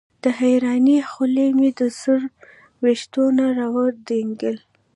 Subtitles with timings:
[0.23, 2.21] د حېرانۍ خولې مې د سر
[2.83, 4.57] وېښتو نه راودنګل